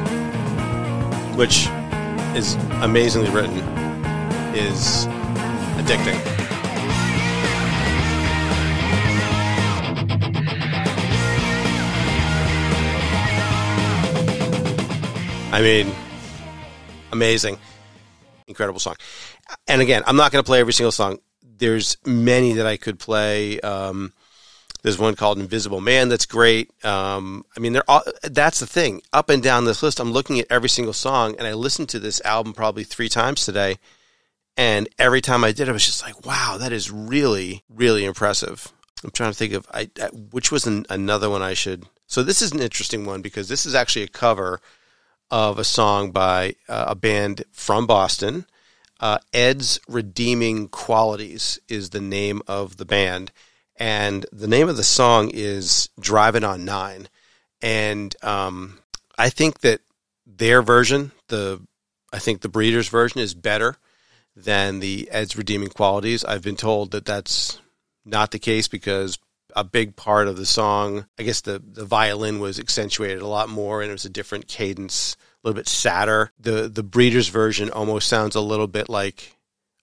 which 1.37 1.67
is 2.35 2.55
amazingly 2.81 3.29
written, 3.29 3.59
is 4.55 5.05
addicting. 5.77 6.19
I 15.53 15.61
mean, 15.61 15.89
amazing, 17.13 17.59
incredible 18.47 18.79
song. 18.79 18.95
And 19.67 19.81
again, 19.81 20.01
I'm 20.07 20.17
not 20.17 20.31
going 20.31 20.43
to 20.43 20.45
play 20.45 20.59
every 20.59 20.73
single 20.73 20.91
song. 20.91 21.19
There's 21.43 21.95
many 22.05 22.53
that 22.53 22.65
I 22.65 22.75
could 22.75 22.97
play. 22.99 23.59
Um, 23.61 24.11
there's 24.85 24.99
one 24.99 25.15
called 25.15 25.39
Invisible 25.39 25.81
Man 25.81 26.09
that's 26.09 26.27
great. 26.27 26.69
Um, 26.85 27.43
I 27.57 27.59
mean, 27.59 27.73
they're 27.73 27.89
all, 27.89 28.03
that's 28.21 28.59
the 28.59 28.67
thing. 28.67 29.01
Up 29.11 29.31
and 29.31 29.41
down 29.41 29.65
this 29.65 29.81
list, 29.81 29.99
I'm 29.99 30.11
looking 30.11 30.39
at 30.39 30.45
every 30.51 30.69
single 30.69 30.93
song, 30.93 31.35
and 31.39 31.47
I 31.47 31.53
listened 31.53 31.89
to 31.89 31.99
this 31.99 32.21
album 32.23 32.53
probably 32.53 32.83
three 32.83 33.09
times 33.09 33.43
today. 33.43 33.79
And 34.55 34.87
every 34.99 35.21
time 35.21 35.43
I 35.43 35.53
did, 35.53 35.67
I 35.67 35.71
was 35.71 35.87
just 35.87 36.03
like, 36.03 36.23
"Wow, 36.23 36.57
that 36.59 36.71
is 36.71 36.91
really, 36.91 37.63
really 37.67 38.05
impressive." 38.05 38.71
I'm 39.03 39.09
trying 39.09 39.31
to 39.31 39.37
think 39.37 39.53
of 39.53 39.65
I, 39.73 39.89
which 40.29 40.51
was 40.51 40.67
an, 40.67 40.85
another 40.87 41.31
one 41.31 41.41
I 41.41 41.55
should. 41.55 41.85
So 42.05 42.21
this 42.21 42.43
is 42.43 42.51
an 42.51 42.61
interesting 42.61 43.07
one 43.07 43.23
because 43.23 43.49
this 43.49 43.65
is 43.65 43.73
actually 43.73 44.03
a 44.03 44.07
cover 44.07 44.61
of 45.31 45.57
a 45.57 45.63
song 45.63 46.11
by 46.11 46.57
uh, 46.69 46.85
a 46.89 46.95
band 46.95 47.43
from 47.51 47.87
Boston. 47.87 48.45
Uh, 48.99 49.17
Ed's 49.33 49.79
Redeeming 49.87 50.67
Qualities 50.67 51.59
is 51.67 51.89
the 51.89 52.01
name 52.01 52.43
of 52.47 52.77
the 52.77 52.85
band 52.85 53.31
and 53.77 54.25
the 54.31 54.47
name 54.47 54.69
of 54.69 54.77
the 54.77 54.83
song 54.83 55.29
is 55.33 55.89
"Driving 55.99 56.43
on 56.43 56.65
Nine. 56.65 57.09
And 57.61 58.15
um, 58.23 58.79
I 59.17 59.29
think 59.29 59.61
that 59.61 59.81
their 60.25 60.61
version, 60.61 61.11
the 61.27 61.61
I 62.13 62.19
think 62.19 62.41
the 62.41 62.49
Breeders 62.49 62.89
version, 62.89 63.19
is 63.19 63.33
better 63.33 63.77
than 64.35 64.79
the 64.79 65.09
Ed's 65.11 65.37
Redeeming 65.37 65.69
Qualities. 65.69 66.23
I've 66.23 66.43
been 66.43 66.55
told 66.57 66.91
that 66.91 67.05
that's 67.05 67.59
not 68.05 68.31
the 68.31 68.39
case 68.39 68.67
because 68.67 69.17
a 69.55 69.63
big 69.63 69.95
part 69.95 70.27
of 70.27 70.37
the 70.37 70.45
song, 70.45 71.05
I 71.17 71.23
guess 71.23 71.41
the 71.41 71.61
the 71.65 71.85
violin 71.85 72.39
was 72.39 72.59
accentuated 72.59 73.21
a 73.21 73.27
lot 73.27 73.49
more, 73.49 73.81
and 73.81 73.89
it 73.89 73.93
was 73.93 74.05
a 74.05 74.09
different 74.09 74.47
cadence, 74.47 75.17
a 75.43 75.47
little 75.47 75.59
bit 75.59 75.67
sadder. 75.67 76.31
the 76.39 76.69
The 76.69 76.83
Breeders 76.83 77.27
version 77.27 77.69
almost 77.69 78.07
sounds 78.07 78.35
a 78.35 78.41
little 78.41 78.67
bit 78.67 78.87
like 78.89 79.35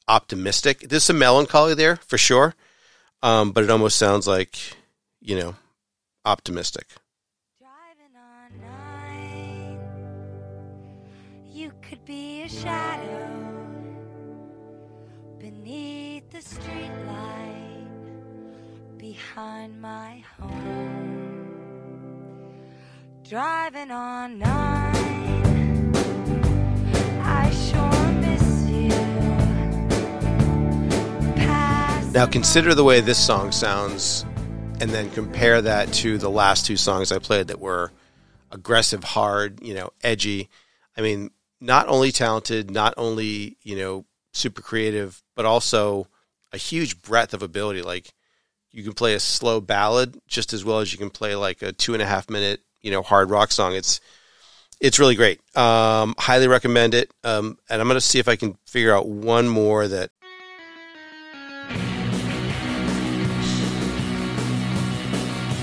optimistic. 0.08 0.80
There's 0.80 1.04
some 1.04 1.18
melancholy 1.18 1.74
there 1.74 1.96
for 1.96 2.18
sure 2.18 2.54
um, 3.22 3.52
but 3.52 3.64
it 3.64 3.70
almost 3.70 3.96
sounds 3.96 4.26
like, 4.26 4.58
you 5.20 5.36
know, 5.38 5.54
optimistic. 6.24 6.86
Driving 7.58 8.16
on 8.16 8.60
nine, 8.60 9.80
you 11.46 11.72
could 11.82 12.04
be 12.04 12.42
a 12.42 12.48
shadow 12.48 13.28
beneath 15.38 16.30
the 16.30 16.40
street 16.40 16.90
light 17.06 17.88
behind 18.98 19.80
my 19.80 20.22
home. 20.38 21.10
Driving 23.28 23.90
on 23.90 24.38
nine, 24.38 25.21
Now 32.12 32.26
consider 32.26 32.74
the 32.74 32.84
way 32.84 33.00
this 33.00 33.18
song 33.18 33.52
sounds, 33.52 34.26
and 34.80 34.90
then 34.90 35.08
compare 35.12 35.62
that 35.62 35.90
to 35.94 36.18
the 36.18 36.28
last 36.28 36.66
two 36.66 36.76
songs 36.76 37.10
I 37.10 37.18
played 37.18 37.48
that 37.48 37.58
were 37.58 37.90
aggressive, 38.50 39.02
hard, 39.02 39.62
you 39.62 39.72
know, 39.72 39.94
edgy. 40.04 40.50
I 40.94 41.00
mean, 41.00 41.30
not 41.58 41.88
only 41.88 42.12
talented, 42.12 42.70
not 42.70 42.92
only 42.98 43.56
you 43.62 43.76
know 43.76 44.04
super 44.34 44.60
creative, 44.60 45.22
but 45.34 45.46
also 45.46 46.06
a 46.52 46.58
huge 46.58 47.00
breadth 47.00 47.32
of 47.32 47.42
ability. 47.42 47.80
Like 47.80 48.12
you 48.72 48.82
can 48.82 48.92
play 48.92 49.14
a 49.14 49.20
slow 49.20 49.62
ballad 49.62 50.20
just 50.26 50.52
as 50.52 50.66
well 50.66 50.80
as 50.80 50.92
you 50.92 50.98
can 50.98 51.08
play 51.08 51.34
like 51.34 51.62
a 51.62 51.72
two 51.72 51.94
and 51.94 52.02
a 52.02 52.06
half 52.06 52.28
minute 52.28 52.60
you 52.82 52.90
know 52.90 53.00
hard 53.00 53.30
rock 53.30 53.52
song. 53.52 53.74
It's 53.74 54.02
it's 54.82 54.98
really 54.98 55.14
great. 55.14 55.40
Um, 55.56 56.14
highly 56.18 56.46
recommend 56.46 56.92
it. 56.92 57.10
Um, 57.24 57.56
and 57.70 57.80
I'm 57.80 57.88
going 57.88 57.96
to 57.96 58.02
see 58.02 58.18
if 58.18 58.28
I 58.28 58.36
can 58.36 58.58
figure 58.66 58.94
out 58.94 59.08
one 59.08 59.48
more 59.48 59.88
that 59.88 60.10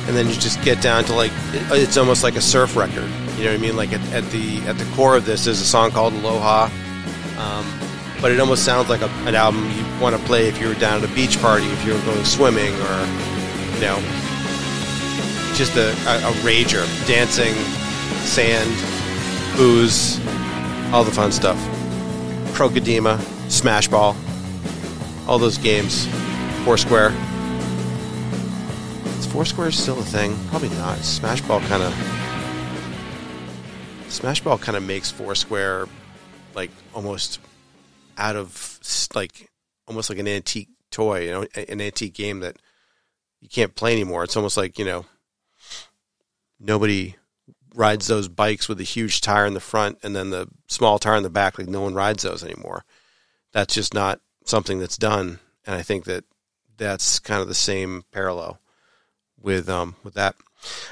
and 0.09 0.17
then 0.17 0.27
you 0.27 0.33
just 0.33 0.59
get 0.63 0.81
down 0.81 1.03
to 1.03 1.13
like 1.13 1.31
it's 1.53 1.95
almost 1.95 2.23
like 2.23 2.35
a 2.35 2.41
surf 2.41 2.75
record. 2.75 3.07
You 3.37 3.45
know 3.45 3.51
what 3.51 3.53
I 3.53 3.57
mean? 3.57 3.77
Like 3.77 3.93
at, 3.93 4.01
at 4.11 4.25
the 4.31 4.57
at 4.61 4.79
the 4.79 4.85
core 4.95 5.15
of 5.15 5.23
this 5.23 5.45
is 5.45 5.61
a 5.61 5.65
song 5.65 5.91
called 5.91 6.13
Aloha, 6.13 6.67
um, 7.37 7.79
but 8.19 8.31
it 8.31 8.39
almost 8.39 8.65
sounds 8.65 8.89
like 8.89 9.01
a, 9.01 9.09
an 9.27 9.35
album 9.35 9.69
you 9.69 10.01
want 10.01 10.17
to 10.17 10.21
play 10.23 10.47
if 10.47 10.59
you 10.59 10.67
were 10.67 10.73
down 10.73 11.03
at 11.03 11.09
a 11.09 11.13
beach 11.13 11.39
party, 11.39 11.67
if 11.67 11.85
you 11.85 11.93
were 11.93 12.01
going 12.01 12.25
swimming, 12.25 12.73
or 12.73 13.05
you 13.75 13.81
know, 13.81 14.01
just 15.53 15.77
a, 15.77 15.89
a, 16.09 16.17
a 16.17 16.33
rager, 16.41 16.87
dancing, 17.05 17.53
sand, 18.25 18.67
booze, 19.55 20.19
all 20.91 21.03
the 21.03 21.11
fun 21.11 21.31
stuff. 21.31 21.57
Krokodema, 22.57 23.21
Smash 23.47 23.87
Ball, 23.87 24.15
all 25.27 25.37
those 25.37 25.59
games, 25.59 26.07
Foursquare. 26.65 27.13
Foursquare 29.29 29.67
is 29.67 29.81
still 29.81 29.99
a 29.99 30.03
thing? 30.03 30.35
Probably 30.47 30.69
not. 30.69 30.97
Smashball 30.99 31.61
kind 31.67 31.83
of 31.83 31.93
Smashball 34.07 34.59
kind 34.59 34.75
of 34.75 34.81
makes 34.81 35.11
Foursquare 35.11 35.87
like 36.55 36.71
almost 36.95 37.39
out 38.17 38.35
of 38.35 38.79
like 39.13 39.51
almost 39.87 40.09
like 40.09 40.17
an 40.17 40.27
antique 40.27 40.69
toy, 40.89 41.25
you 41.25 41.31
know, 41.31 41.45
an 41.55 41.79
antique 41.79 42.15
game 42.15 42.39
that 42.39 42.57
you 43.39 43.47
can't 43.47 43.75
play 43.75 43.93
anymore. 43.93 44.23
It's 44.23 44.35
almost 44.35 44.57
like 44.57 44.79
you 44.79 44.85
know 44.85 45.05
nobody 46.59 47.15
rides 47.75 48.07
those 48.07 48.27
bikes 48.27 48.67
with 48.67 48.79
a 48.79 48.83
huge 48.83 49.21
tire 49.21 49.45
in 49.45 49.53
the 49.53 49.59
front 49.59 49.99
and 50.01 50.15
then 50.15 50.31
the 50.31 50.47
small 50.67 50.97
tire 50.97 51.15
in 51.15 51.23
the 51.23 51.29
back. 51.29 51.59
Like 51.59 51.67
no 51.67 51.81
one 51.81 51.93
rides 51.93 52.23
those 52.23 52.43
anymore. 52.43 52.83
That's 53.53 53.75
just 53.75 53.93
not 53.93 54.21
something 54.45 54.79
that's 54.79 54.97
done, 54.97 55.37
and 55.67 55.75
I 55.75 55.83
think 55.83 56.05
that 56.05 56.23
that's 56.77 57.19
kind 57.19 57.41
of 57.43 57.47
the 57.47 57.53
same 57.53 58.05
parallel 58.11 58.59
with 59.41 59.69
um, 59.69 59.95
with 60.03 60.15
that. 60.15 60.35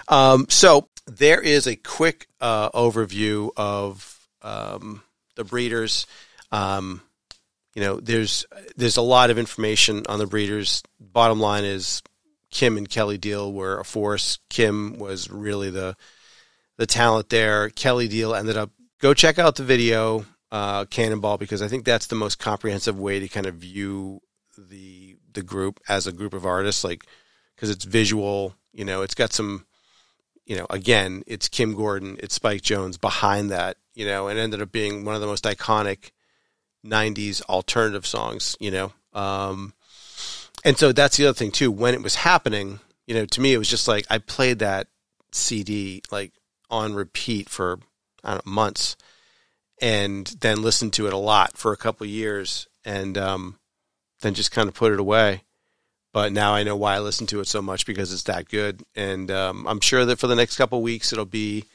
Um, 0.07 0.47
so 0.49 0.87
there 1.05 1.41
is 1.41 1.67
a 1.67 1.75
quick 1.75 2.27
uh, 2.41 2.69
overview 2.71 3.49
of 3.55 4.27
um, 4.41 5.01
the 5.35 5.43
breeders. 5.43 6.05
Um, 6.51 7.01
you 7.73 7.81
know, 7.83 7.99
there's 7.99 8.45
there's 8.75 8.97
a 8.97 9.01
lot 9.01 9.29
of 9.29 9.37
information 9.37 10.03
on 10.09 10.19
the 10.19 10.27
breeders. 10.27 10.83
Bottom 10.99 11.39
line 11.39 11.63
is 11.63 12.01
Kim 12.49 12.77
and 12.77 12.89
Kelly 12.89 13.17
Deal 13.17 13.51
were 13.51 13.79
a 13.79 13.85
force. 13.85 14.39
Kim 14.49 14.97
was 14.97 15.29
really 15.29 15.69
the 15.69 15.95
the 16.77 16.85
talent 16.85 17.29
there. 17.29 17.69
Kelly 17.69 18.07
Deal 18.07 18.33
ended 18.33 18.57
up 18.57 18.71
go 18.99 19.13
check 19.13 19.37
out 19.37 19.55
the 19.55 19.63
video 19.63 20.25
uh, 20.51 20.85
Cannonball 20.85 21.37
because 21.37 21.61
I 21.61 21.67
think 21.67 21.85
that's 21.85 22.07
the 22.07 22.15
most 22.15 22.39
comprehensive 22.39 22.99
way 22.99 23.19
to 23.19 23.27
kind 23.27 23.45
of 23.45 23.55
view 23.55 24.21
the 24.57 25.15
the 25.33 25.43
group 25.43 25.79
as 25.87 26.07
a 26.07 26.11
group 26.11 26.33
of 26.33 26.45
artists. 26.45 26.83
Like 26.83 27.05
because 27.57 27.71
it's 27.71 27.83
visual. 27.83 28.55
You 28.71 28.85
know, 28.85 29.01
it's 29.01 29.15
got 29.15 29.33
some. 29.33 29.65
You 30.45 30.55
know, 30.55 30.67
again, 30.69 31.23
it's 31.27 31.49
Kim 31.49 31.75
Gordon, 31.75 32.15
it's 32.23 32.35
Spike 32.35 32.61
Jonze 32.61 33.01
behind 33.01 33.51
that. 33.51 33.75
You 33.93 34.05
know, 34.05 34.29
and 34.29 34.39
ended 34.39 34.61
up 34.61 34.71
being 34.71 35.03
one 35.03 35.15
of 35.15 35.19
the 35.19 35.27
most 35.27 35.43
iconic 35.43 36.11
'90s 36.85 37.41
alternative 37.43 38.05
songs. 38.05 38.55
You 38.59 38.71
know, 38.71 38.93
um, 39.13 39.73
and 40.63 40.77
so 40.77 40.91
that's 40.91 41.17
the 41.17 41.25
other 41.25 41.33
thing 41.33 41.51
too. 41.51 41.71
When 41.71 41.93
it 41.93 42.03
was 42.03 42.15
happening, 42.15 42.79
you 43.07 43.15
know, 43.15 43.25
to 43.25 43.41
me 43.41 43.53
it 43.53 43.57
was 43.57 43.69
just 43.69 43.87
like 43.87 44.05
I 44.09 44.19
played 44.19 44.59
that 44.59 44.87
CD 45.31 46.01
like 46.11 46.31
on 46.69 46.93
repeat 46.93 47.49
for 47.49 47.79
I 48.23 48.35
don't 48.35 48.45
know, 48.45 48.51
months, 48.51 48.95
and 49.81 50.27
then 50.39 50.61
listened 50.61 50.93
to 50.93 51.07
it 51.07 51.13
a 51.13 51.17
lot 51.17 51.57
for 51.57 51.71
a 51.73 51.77
couple 51.77 52.05
years, 52.07 52.67
and 52.85 53.17
um, 53.17 53.59
then 54.21 54.33
just 54.33 54.51
kind 54.51 54.67
of 54.69 54.75
put 54.75 54.93
it 54.93 54.99
away. 54.99 55.43
But 56.17 56.33
now 56.33 56.55
I 56.55 56.63
know 56.63 56.75
why 56.75 56.95
I 56.95 56.99
listen 56.99 57.27
to 57.27 57.41
it 57.41 57.47
so 57.47 57.61
much 57.61 57.85
because 57.85 58.11
it's 58.11 58.23
that 58.23 58.49
good, 58.49 58.81
and 58.95 59.29
um, 59.29 59.67
I'm 59.67 59.79
sure 59.79 60.03
that 60.03 60.17
for 60.17 60.25
the 60.25 60.33
next 60.33 60.57
couple 60.57 60.81
weeks 60.81 61.13
it'll 61.13 61.25
be 61.25 61.65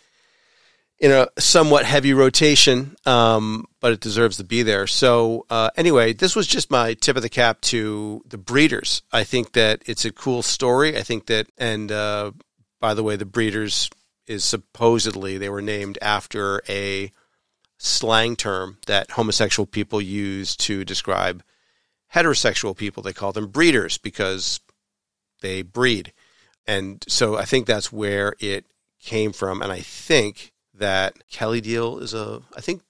in 0.99 1.13
a 1.13 1.29
somewhat 1.39 1.85
heavy 1.85 2.13
rotation, 2.13 2.97
um, 3.07 3.67
but 3.79 3.93
it 3.93 4.01
deserves 4.01 4.39
to 4.39 4.45
be 4.45 4.65
there. 4.65 4.89
So 4.89 5.47
uh, 5.49 5.71
anyway, 5.77 6.13
this 6.13 6.35
was 6.35 6.49
just 6.49 6.73
my 6.73 6.95
tip 6.95 7.15
of 7.15 7.23
the 7.23 7.29
cap 7.29 7.61
to 7.61 8.25
the 8.27 8.37
Breeders. 8.37 9.03
I 9.13 9.23
think 9.23 9.53
that 9.53 9.83
it's 9.87 10.05
a 10.05 10.11
cool 10.11 10.43
story. 10.43 10.99
I 10.99 11.03
think 11.03 11.27
that, 11.27 11.47
and 11.57 11.93
uh, 11.93 12.33
by 12.81 12.95
the 12.95 13.05
way, 13.05 13.15
the 13.15 13.25
Breeders 13.25 13.91
is 14.27 14.45
supposedly 14.45 15.39
they 15.39 15.51
were 15.51 15.63
named 15.63 15.99
after 16.03 16.63
a 16.69 17.13
slang 17.79 18.35
term 18.35 18.79
that 18.89 19.13
homosexual 19.13 19.67
people 19.67 20.03
use 20.03 20.57
to 20.57 20.85
describe 20.85 21.45
heterosexual 22.15 22.77
people. 22.77 23.03
They 23.03 23.13
call 23.13 23.33
them 23.33 23.49
breeders 23.49 23.99
because 23.99 24.61
they 25.41 25.63
breed. 25.63 26.13
And 26.67 27.05
so 27.09 27.37
I 27.37 27.45
think 27.45 27.67
that's 27.67 27.93
where 27.93 28.35
it 28.39 28.67
came 29.01 29.33
from. 29.33 29.63
And 29.63 29.73
I 29.73 29.81
think 29.81 30.53
that 30.75 31.29
Kelly 31.29 31.61
Deal 31.61 31.99
is 31.99 32.15
a. 32.15 32.43
I 32.57 32.61
think. 32.61 32.83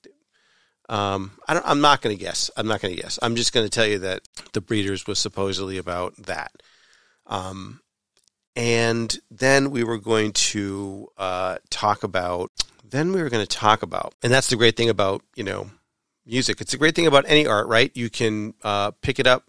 Um, 0.88 1.32
I 1.48 1.58
I'm 1.64 1.80
not 1.80 2.02
going 2.02 2.16
to 2.16 2.22
guess. 2.22 2.50
I'm 2.56 2.66
not 2.66 2.80
going 2.82 2.94
to 2.94 3.00
guess. 3.00 3.18
I'm 3.22 3.36
just 3.36 3.52
going 3.52 3.64
to 3.64 3.70
tell 3.70 3.86
you 3.86 3.98
that 4.00 4.22
the 4.52 4.60
Breeders 4.60 5.06
was 5.06 5.18
supposedly 5.18 5.78
about 5.78 6.14
that. 6.16 6.52
Um, 7.26 7.80
and 8.54 9.18
then 9.30 9.70
we 9.70 9.84
were 9.84 9.98
going 9.98 10.32
to 10.32 11.08
uh, 11.16 11.58
talk 11.70 12.02
about. 12.02 12.50
Then 12.84 13.12
we 13.12 13.22
were 13.22 13.30
going 13.30 13.46
to 13.46 13.56
talk 13.56 13.82
about, 13.82 14.14
and 14.22 14.30
that's 14.30 14.48
the 14.48 14.56
great 14.56 14.76
thing 14.76 14.90
about 14.90 15.22
you 15.34 15.44
know 15.44 15.70
music. 16.24 16.60
It's 16.60 16.74
a 16.74 16.78
great 16.78 16.94
thing 16.94 17.06
about 17.06 17.24
any 17.26 17.46
art, 17.46 17.66
right? 17.66 17.90
You 17.94 18.10
can 18.10 18.54
uh, 18.62 18.92
pick 19.02 19.18
it 19.18 19.26
up 19.26 19.44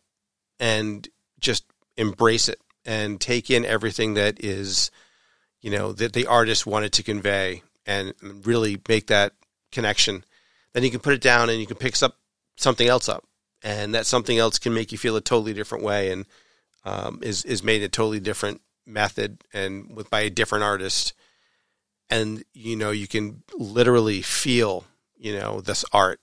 and 0.60 1.08
just 1.40 1.66
embrace 1.98 2.50
it 2.50 2.60
and 2.86 3.20
take 3.20 3.50
in 3.50 3.66
everything 3.66 4.16
that 4.16 4.44
is, 4.44 4.92
you 5.62 5.72
know, 5.72 5.94
that 5.94 6.14
the 6.14 6.28
artist 6.28 6.66
wanted 6.66 6.94
to 6.94 7.04
convey 7.04 7.64
and 7.86 8.14
really 8.46 8.80
make 8.88 9.08
that 9.08 9.34
connection, 9.72 10.24
then 10.74 10.84
you 10.84 10.92
can 10.92 11.00
put 11.00 11.14
it 11.14 11.22
down 11.22 11.50
and 11.50 11.60
you 11.60 11.68
can 11.68 11.78
pick 11.78 12.02
up 12.02 12.18
something 12.56 12.88
else 12.88 13.10
up, 13.10 13.26
and 13.62 13.94
that 13.94 14.06
something 14.06 14.38
else 14.38 14.60
can 14.60 14.74
make 14.74 14.92
you 14.92 14.98
feel 14.98 15.16
a 15.16 15.22
totally 15.22 15.54
different 15.54 15.84
way, 15.84 16.12
and 16.12 16.26
um, 16.86 17.20
is 17.22 17.44
is 17.46 17.64
made 17.64 17.84
a 17.84 17.90
totally 17.90 18.20
different 18.20 18.62
method 18.86 19.44
and 19.54 19.96
with 19.96 20.10
by 20.10 20.22
a 20.22 20.30
different 20.30 20.64
artist, 20.64 21.14
and 22.10 22.44
you 22.54 22.76
know 22.76 22.92
you 22.92 23.08
can 23.08 23.44
literally 23.58 24.22
feel 24.22 24.86
you 25.18 25.38
know 25.38 25.62
this 25.62 25.84
art, 25.92 26.22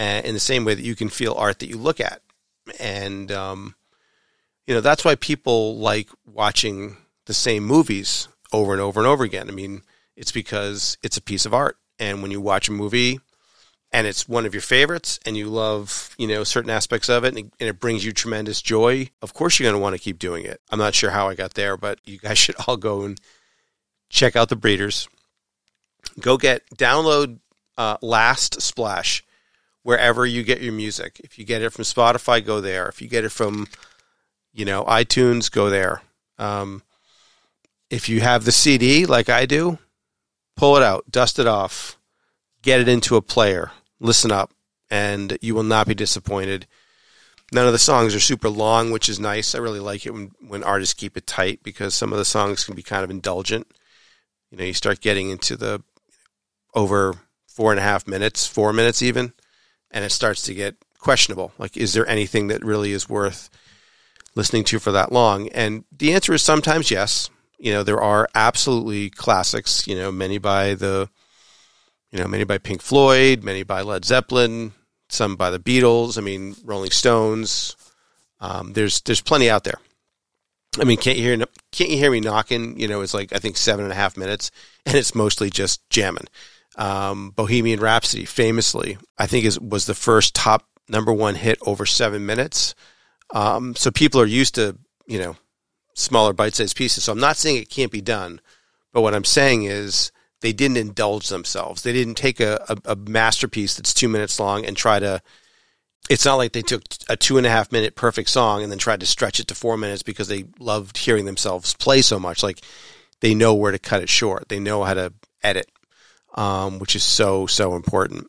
in 0.00 0.34
the 0.34 0.40
same 0.40 0.64
way 0.64 0.74
that 0.74 0.84
you 0.84 0.94
can 0.94 1.08
feel 1.08 1.34
art 1.34 1.58
that 1.58 1.68
you 1.68 1.76
look 1.76 2.00
at, 2.00 2.22
and 2.78 3.30
um, 3.32 3.74
you 4.66 4.74
know 4.74 4.80
that's 4.80 5.04
why 5.04 5.14
people 5.14 5.76
like 5.76 6.08
watching 6.26 6.96
the 7.26 7.34
same 7.34 7.64
movies 7.64 8.28
over 8.52 8.72
and 8.72 8.80
over 8.80 9.00
and 9.00 9.06
over 9.06 9.24
again. 9.24 9.48
I 9.48 9.52
mean, 9.52 9.82
it's 10.16 10.32
because 10.32 10.98
it's 11.02 11.16
a 11.16 11.22
piece 11.22 11.46
of 11.46 11.54
art. 11.54 11.76
And 11.98 12.22
when 12.22 12.30
you 12.30 12.40
watch 12.40 12.68
a 12.68 12.72
movie 12.72 13.20
and 13.92 14.06
it's 14.06 14.28
one 14.28 14.46
of 14.46 14.54
your 14.54 14.62
favorites 14.62 15.20
and 15.26 15.36
you 15.36 15.48
love, 15.48 16.14
you 16.18 16.26
know, 16.26 16.44
certain 16.44 16.70
aspects 16.70 17.08
of 17.08 17.24
it 17.24 17.28
and 17.28 17.38
it, 17.38 17.52
and 17.60 17.68
it 17.68 17.80
brings 17.80 18.04
you 18.04 18.12
tremendous 18.12 18.62
joy, 18.62 19.10
of 19.22 19.34
course 19.34 19.58
you're 19.58 19.70
going 19.70 19.78
to 19.78 19.82
want 19.82 19.94
to 19.94 20.02
keep 20.02 20.18
doing 20.18 20.44
it. 20.44 20.60
I'm 20.70 20.78
not 20.78 20.94
sure 20.94 21.10
how 21.10 21.28
I 21.28 21.34
got 21.34 21.54
there, 21.54 21.76
but 21.76 22.00
you 22.04 22.18
guys 22.18 22.38
should 22.38 22.56
all 22.66 22.76
go 22.76 23.02
and 23.02 23.20
check 24.08 24.36
out 24.36 24.48
the 24.48 24.56
breeders. 24.56 25.08
Go 26.18 26.36
get, 26.36 26.62
download 26.76 27.38
uh, 27.76 27.96
Last 28.02 28.60
Splash 28.60 29.24
wherever 29.82 30.26
you 30.26 30.42
get 30.42 30.60
your 30.60 30.72
music. 30.72 31.20
If 31.24 31.38
you 31.38 31.44
get 31.44 31.62
it 31.62 31.72
from 31.72 31.84
Spotify, 31.84 32.44
go 32.44 32.60
there. 32.60 32.88
If 32.88 33.00
you 33.00 33.08
get 33.08 33.24
it 33.24 33.30
from, 33.30 33.68
you 34.52 34.64
know, 34.64 34.84
iTunes, 34.84 35.50
go 35.50 35.70
there. 35.70 36.02
Um, 36.38 36.82
if 37.88 38.08
you 38.08 38.20
have 38.20 38.44
the 38.44 38.52
CD 38.52 39.06
like 39.06 39.28
I 39.28 39.46
do, 39.46 39.78
pull 40.56 40.76
it 40.76 40.82
out, 40.82 41.10
dust 41.10 41.38
it 41.38 41.46
off, 41.46 41.98
get 42.62 42.80
it 42.80 42.88
into 42.88 43.16
a 43.16 43.22
player, 43.22 43.72
listen 43.98 44.30
up, 44.30 44.52
and 44.90 45.36
you 45.40 45.54
will 45.54 45.62
not 45.62 45.86
be 45.86 45.94
disappointed. 45.94 46.66
None 47.52 47.66
of 47.66 47.72
the 47.72 47.78
songs 47.78 48.14
are 48.14 48.20
super 48.20 48.48
long, 48.48 48.92
which 48.92 49.08
is 49.08 49.18
nice. 49.18 49.54
I 49.54 49.58
really 49.58 49.80
like 49.80 50.06
it 50.06 50.12
when, 50.12 50.32
when 50.46 50.62
artists 50.62 50.94
keep 50.94 51.16
it 51.16 51.26
tight 51.26 51.62
because 51.62 51.94
some 51.94 52.12
of 52.12 52.18
the 52.18 52.24
songs 52.24 52.64
can 52.64 52.74
be 52.74 52.82
kind 52.82 53.02
of 53.02 53.10
indulgent. 53.10 53.66
You 54.50 54.58
know, 54.58 54.64
you 54.64 54.74
start 54.74 55.00
getting 55.00 55.30
into 55.30 55.56
the 55.56 55.82
over 56.74 57.14
four 57.48 57.72
and 57.72 57.80
a 57.80 57.82
half 57.82 58.06
minutes, 58.06 58.46
four 58.46 58.72
minutes 58.72 59.02
even, 59.02 59.32
and 59.90 60.04
it 60.04 60.10
starts 60.10 60.42
to 60.42 60.54
get 60.54 60.76
questionable. 60.98 61.52
Like, 61.58 61.76
is 61.76 61.92
there 61.92 62.06
anything 62.06 62.48
that 62.48 62.64
really 62.64 62.92
is 62.92 63.08
worth 63.08 63.50
listening 64.34 64.64
to 64.64 64.78
for 64.78 64.92
that 64.92 65.12
long? 65.12 65.48
And 65.48 65.84
the 65.96 66.12
answer 66.12 66.32
is 66.32 66.42
sometimes 66.42 66.90
yes. 66.90 67.30
You 67.58 67.72
know, 67.72 67.82
there 67.82 68.00
are 68.00 68.28
absolutely 68.34 69.10
classics, 69.10 69.86
you 69.86 69.94
know, 69.94 70.10
many 70.10 70.38
by 70.38 70.74
the, 70.74 71.10
you 72.10 72.18
know, 72.18 72.26
many 72.26 72.44
by 72.44 72.56
Pink 72.58 72.80
Floyd, 72.80 73.42
many 73.42 73.62
by 73.62 73.82
Led 73.82 74.04
Zeppelin, 74.04 74.72
some 75.10 75.36
by 75.36 75.50
the 75.50 75.58
Beatles. 75.58 76.16
I 76.16 76.22
mean, 76.22 76.56
Rolling 76.64 76.90
Stones. 76.90 77.76
Um, 78.40 78.72
there's 78.72 79.02
there's 79.02 79.20
plenty 79.20 79.50
out 79.50 79.64
there. 79.64 79.78
I 80.80 80.84
mean, 80.84 80.96
can't 80.96 81.18
you 81.18 81.24
hear 81.24 81.46
can't 81.72 81.90
you 81.90 81.98
hear 81.98 82.10
me 82.10 82.20
knocking? 82.20 82.78
You 82.80 82.88
know, 82.88 83.02
it's 83.02 83.12
like 83.12 83.34
I 83.34 83.38
think 83.38 83.56
seven 83.56 83.84
and 83.84 83.92
a 83.92 83.96
half 83.96 84.16
minutes, 84.16 84.50
and 84.86 84.94
it's 84.94 85.14
mostly 85.14 85.50
just 85.50 85.88
jamming. 85.90 86.26
Um, 86.76 87.30
Bohemian 87.30 87.80
Rhapsody, 87.80 88.24
famously, 88.24 88.96
I 89.18 89.26
think 89.26 89.44
is 89.44 89.58
was 89.58 89.86
the 89.86 89.94
first 89.94 90.34
top 90.34 90.66
number 90.88 91.12
one 91.12 91.34
hit 91.34 91.58
over 91.62 91.86
seven 91.86 92.26
minutes. 92.26 92.74
Um, 93.32 93.74
so 93.76 93.90
people 93.90 94.20
are 94.20 94.26
used 94.26 94.54
to 94.56 94.76
you 95.06 95.18
know 95.18 95.36
smaller 95.94 96.32
bite-sized 96.32 96.76
pieces. 96.76 97.04
So 97.04 97.12
I'm 97.12 97.20
not 97.20 97.36
saying 97.36 97.56
it 97.56 97.70
can't 97.70 97.92
be 97.92 98.00
done, 98.00 98.40
but 98.92 99.02
what 99.02 99.14
I'm 99.14 99.24
saying 99.24 99.64
is 99.64 100.12
they 100.40 100.52
didn't 100.52 100.78
indulge 100.78 101.28
themselves. 101.28 101.82
They 101.82 101.92
didn't 101.92 102.14
take 102.14 102.40
a, 102.40 102.64
a, 102.68 102.92
a 102.92 102.96
masterpiece 102.96 103.76
that's 103.76 103.94
two 103.94 104.08
minutes 104.08 104.40
long 104.40 104.64
and 104.64 104.76
try 104.76 104.98
to. 104.98 105.20
It's 106.08 106.24
not 106.24 106.36
like 106.36 106.52
they 106.52 106.62
took 106.62 106.82
a 107.08 107.16
two 107.16 107.36
and 107.36 107.46
a 107.46 107.50
half 107.50 107.70
minute 107.70 107.94
perfect 107.94 108.30
song 108.30 108.62
and 108.62 108.72
then 108.72 108.78
tried 108.78 109.00
to 109.00 109.06
stretch 109.06 109.38
it 109.38 109.46
to 109.48 109.54
four 109.54 109.76
minutes 109.76 110.02
because 110.02 110.28
they 110.28 110.44
loved 110.58 110.96
hearing 110.96 111.24
themselves 111.24 111.74
play 111.74 112.02
so 112.02 112.18
much. 112.18 112.42
Like 112.42 112.60
they 113.20 113.34
know 113.34 113.54
where 113.54 113.70
to 113.70 113.78
cut 113.78 114.02
it 114.02 114.08
short. 114.08 114.48
They 114.48 114.58
know 114.58 114.82
how 114.82 114.94
to 114.94 115.12
edit, 115.42 115.70
um, 116.34 116.78
which 116.78 116.96
is 116.96 117.02
so 117.02 117.46
so 117.46 117.74
important. 117.74 118.28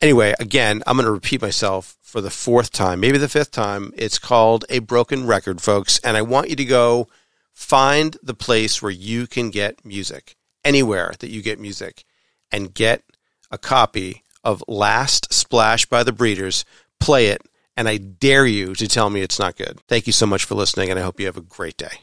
Anyway, 0.00 0.34
again, 0.38 0.82
I'm 0.86 0.96
going 0.96 1.06
to 1.06 1.12
repeat 1.12 1.42
myself 1.42 1.96
for 2.02 2.20
the 2.20 2.30
fourth 2.30 2.70
time, 2.70 3.00
maybe 3.00 3.18
the 3.18 3.28
fifth 3.28 3.50
time. 3.50 3.92
It's 3.96 4.18
called 4.18 4.64
A 4.68 4.78
Broken 4.78 5.26
Record, 5.26 5.60
folks. 5.60 5.98
And 6.04 6.16
I 6.16 6.22
want 6.22 6.50
you 6.50 6.56
to 6.56 6.64
go 6.64 7.08
find 7.52 8.16
the 8.22 8.34
place 8.34 8.80
where 8.80 8.92
you 8.92 9.26
can 9.26 9.50
get 9.50 9.84
music, 9.84 10.36
anywhere 10.64 11.14
that 11.18 11.30
you 11.30 11.42
get 11.42 11.58
music, 11.58 12.04
and 12.52 12.72
get 12.72 13.02
a 13.50 13.58
copy 13.58 14.22
of 14.44 14.62
Last 14.68 15.32
Splash 15.32 15.84
by 15.86 16.04
the 16.04 16.12
Breeders. 16.12 16.64
Play 17.00 17.26
it, 17.26 17.42
and 17.76 17.88
I 17.88 17.96
dare 17.96 18.46
you 18.46 18.74
to 18.76 18.88
tell 18.88 19.10
me 19.10 19.20
it's 19.20 19.38
not 19.38 19.56
good. 19.56 19.80
Thank 19.88 20.06
you 20.06 20.12
so 20.12 20.26
much 20.26 20.44
for 20.44 20.54
listening, 20.54 20.90
and 20.90 20.98
I 20.98 21.02
hope 21.02 21.18
you 21.18 21.26
have 21.26 21.36
a 21.36 21.42
great 21.42 21.76
day. 21.76 22.00